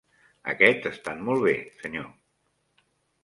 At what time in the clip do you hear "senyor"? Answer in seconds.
1.83-2.09